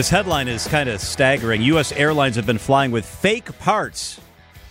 [0.00, 1.60] This headline is kind of staggering.
[1.60, 1.92] U.S.
[1.92, 4.18] airlines have been flying with fake parts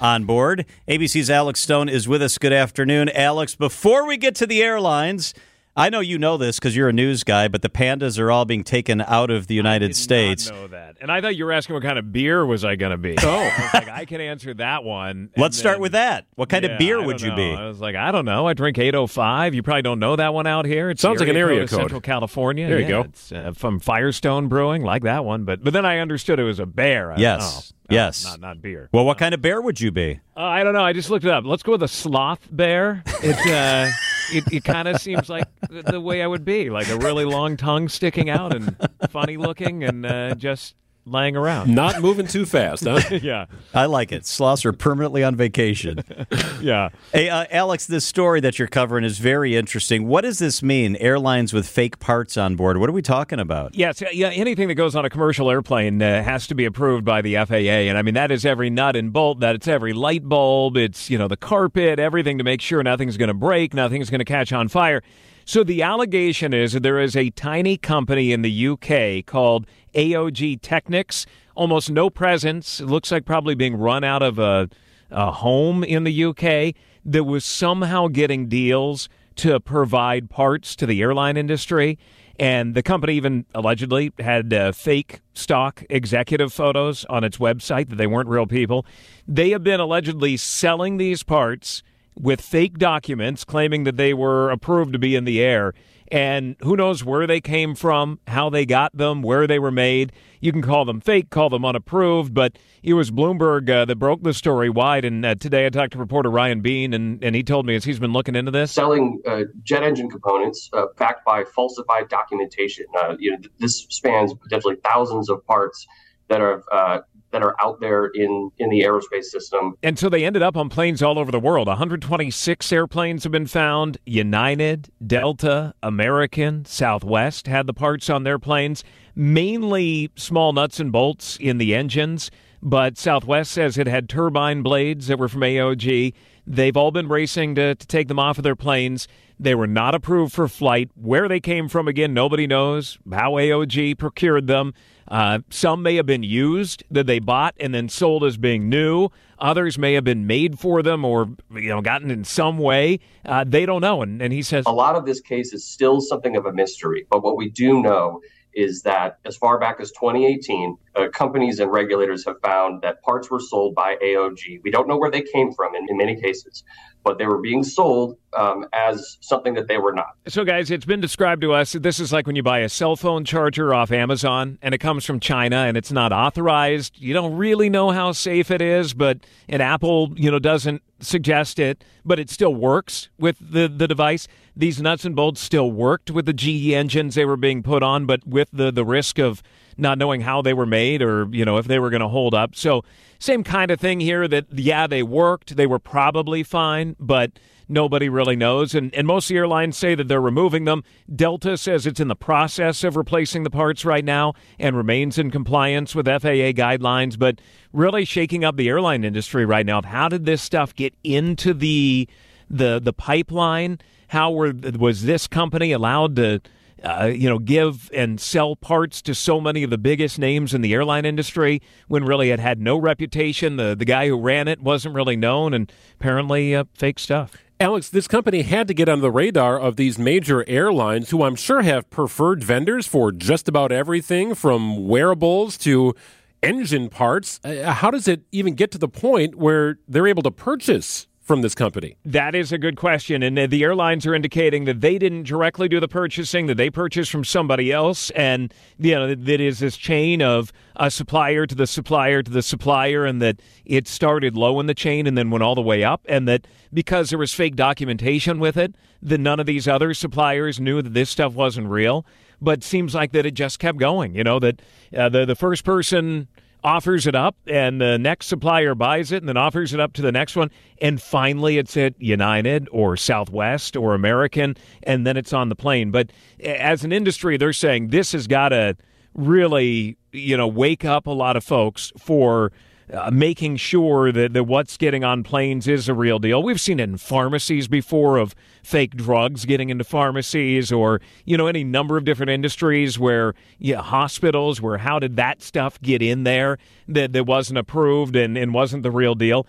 [0.00, 0.64] on board.
[0.86, 2.38] ABC's Alex Stone is with us.
[2.38, 3.56] Good afternoon, Alex.
[3.56, 5.34] Before we get to the airlines,
[5.78, 8.46] I know you know this because you're a news guy, but the pandas are all
[8.46, 10.48] being taken out of the United I did States.
[10.48, 12.76] Not know that, and I thought you were asking what kind of beer was I
[12.76, 13.16] going to be.
[13.22, 13.28] Oh.
[13.28, 15.10] I was like, I can answer that one.
[15.10, 16.26] and Let's start with that.
[16.36, 17.36] What kind Yeah, of beer I would don't you know.
[17.56, 17.62] be?
[17.62, 18.46] I was like, I don't know.
[18.46, 19.54] I drink 805.
[19.54, 20.88] You probably don't know that one out here.
[20.90, 21.80] It Sounds the like an area of code.
[21.80, 22.68] Central California.
[22.68, 23.00] There you go.
[23.02, 25.44] It's uh, from Firestone Brewing, like that one.
[25.44, 27.12] But but then I understood it was a bear.
[27.12, 27.72] I- Yes.
[27.72, 28.24] oh, Yes.
[28.24, 28.88] Not not beer.
[28.92, 30.20] Well, what kind of bear would you be?
[30.36, 30.82] Uh, I don't know.
[30.84, 31.44] I just looked it up.
[31.44, 33.02] Let's go with a sloth bear.
[33.22, 33.90] It uh,
[34.32, 37.56] it, it kind of seems like the, way I would be, like a really long
[37.56, 38.76] tongue sticking out and
[39.10, 40.74] funny looking, and uh, just
[41.06, 41.74] laying around.
[41.74, 43.00] Not moving too fast, huh?
[43.22, 44.26] yeah, I like it.
[44.26, 46.02] Sloths are permanently on vacation.
[46.60, 46.90] yeah.
[47.12, 50.06] hey, uh, Alex, this story that you're covering is very interesting.
[50.06, 50.96] What does this mean?
[50.96, 52.78] Airlines with fake parts on board.
[52.78, 53.74] What are we talking about?
[53.74, 54.28] Yes, yeah.
[54.28, 57.86] Anything that goes on a commercial airplane uh, has to be approved by the FAA,
[57.86, 59.40] and I mean that is every nut and bolt.
[59.40, 60.76] That it's every light bulb.
[60.76, 64.18] It's you know the carpet, everything to make sure nothing's going to break, nothing's going
[64.18, 65.02] to catch on fire.
[65.48, 70.60] So the allegation is that there is a tiny company in the UK called AOG
[70.60, 71.24] Technics.
[71.54, 72.80] Almost no presence.
[72.80, 74.68] It looks like probably being run out of a,
[75.08, 76.74] a home in the UK
[77.04, 81.96] that was somehow getting deals to provide parts to the airline industry.
[82.40, 87.96] And the company even allegedly had uh, fake stock executive photos on its website that
[87.96, 88.84] they weren't real people.
[89.28, 91.84] They have been allegedly selling these parts
[92.18, 95.72] with fake documents claiming that they were approved to be in the air.
[96.12, 100.12] And who knows where they came from, how they got them, where they were made.
[100.40, 104.22] You can call them fake, call them unapproved, but it was Bloomberg uh, that broke
[104.22, 105.04] the story wide.
[105.04, 107.84] And uh, today I talked to reporter Ryan Beene, and, and he told me as
[107.84, 108.70] he's been looking into this.
[108.70, 112.86] selling uh, jet engine components uh, backed by falsified documentation.
[112.96, 115.88] Uh, you know, th- this spans potentially thousands of parts
[116.28, 117.00] that are uh,
[117.32, 119.76] that are out there in in the aerospace system.
[119.82, 121.68] And so they ended up on planes all over the world.
[121.68, 123.98] 126 airplanes have been found.
[124.06, 128.84] United, Delta, American, Southwest had the parts on their planes,
[129.14, 132.30] mainly small nuts and bolts in the engines.
[132.62, 136.14] But Southwest says it had turbine blades that were from AOG.
[136.46, 139.08] They've all been racing to, to take them off of their planes.
[139.38, 140.90] They were not approved for flight.
[140.94, 142.98] Where they came from, again, nobody knows.
[143.10, 144.72] How AOG procured them.
[145.08, 149.08] Uh, some may have been used that they bought and then sold as being new.
[149.38, 152.98] Others may have been made for them or you know gotten in some way.
[153.24, 154.02] Uh, they don't know.
[154.02, 157.06] And, and he says A lot of this case is still something of a mystery,
[157.10, 158.20] but what we do know
[158.56, 163.30] is that as far back as 2018, uh, companies and regulators have found that parts
[163.30, 164.62] were sold by AOG.
[164.64, 166.64] We don't know where they came from in, in many cases,
[167.04, 170.16] but they were being sold um, as something that they were not.
[170.26, 171.72] So, guys, it's been described to us.
[171.72, 175.04] This is like when you buy a cell phone charger off Amazon and it comes
[175.04, 176.98] from China and it's not authorized.
[176.98, 179.18] You don't really know how safe it is, but
[179.48, 184.26] and Apple, you know, doesn't suggest it, but it still works with the the device.
[184.56, 188.06] These nuts and bolts still worked with the GE engines they were being put on,
[188.06, 189.42] but with the the risk of
[189.76, 192.34] not knowing how they were made or you know if they were going to hold
[192.34, 192.54] up.
[192.54, 192.82] So,
[193.18, 194.26] same kind of thing here.
[194.26, 195.56] That yeah, they worked.
[195.56, 197.32] They were probably fine, but
[197.68, 198.74] nobody really knows.
[198.74, 200.84] And, and most airlines say that they're removing them.
[201.14, 205.30] Delta says it's in the process of replacing the parts right now and remains in
[205.30, 207.40] compliance with FAA guidelines, but
[207.72, 209.82] really shaking up the airline industry right now.
[209.82, 212.08] How did this stuff get into the
[212.48, 213.78] the the pipeline?
[214.08, 216.40] How were was this company allowed to
[216.82, 220.60] uh, you know, give and sell parts to so many of the biggest names in
[220.60, 223.56] the airline industry when really it had no reputation.
[223.56, 227.32] The the guy who ran it wasn't really known, and apparently uh, fake stuff.
[227.58, 231.36] Alex, this company had to get on the radar of these major airlines who I'm
[231.36, 235.94] sure have preferred vendors for just about everything from wearables to
[236.42, 237.40] engine parts.
[237.42, 241.42] Uh, how does it even get to the point where they're able to purchase from
[241.42, 241.96] this company?
[242.04, 243.20] That is a good question.
[243.20, 246.70] And uh, the airlines are indicating that they didn't directly do the purchasing, that they
[246.70, 248.10] purchased from somebody else.
[248.10, 252.42] And, you know, that is this chain of a supplier to the supplier to the
[252.42, 255.82] supplier, and that it started low in the chain and then went all the way
[255.82, 256.00] up.
[256.08, 260.60] And that because there was fake documentation with it, that none of these other suppliers
[260.60, 262.06] knew that this stuff wasn't real.
[262.40, 264.60] But seems like that it just kept going, you know, that
[264.94, 266.28] uh, the, the first person
[266.64, 270.02] offers it up, and the next supplier buys it and then offers it up to
[270.02, 270.50] the next one.
[270.80, 275.90] And finally, it's at United or Southwest or American, and then it's on the plane.
[275.90, 276.10] But
[276.42, 278.76] as an industry, they're saying this has got to
[279.14, 282.52] really, you know, wake up a lot of folks for
[282.92, 286.42] uh, making sure that, that what's getting on planes is a real deal.
[286.42, 291.48] We've seen it in pharmacies before of fake drugs getting into pharmacies or, you know,
[291.48, 296.22] any number of different industries where, yeah, hospitals where how did that stuff get in
[296.24, 299.46] there that, that wasn't approved and, and wasn't the real deal?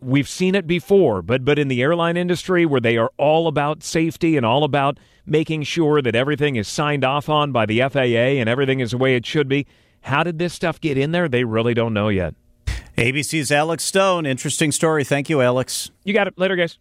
[0.00, 3.82] We've seen it before, but but in the airline industry where they are all about
[3.82, 8.36] safety and all about making sure that everything is signed off on by the FAA
[8.38, 9.66] and everything is the way it should be,
[10.02, 11.28] how did this stuff get in there?
[11.28, 12.34] They really don't know yet.
[12.96, 14.24] ABC's Alex Stone.
[14.24, 15.04] Interesting story.
[15.04, 15.90] Thank you, Alex.
[16.04, 16.38] You got it.
[16.38, 16.78] Later, guys.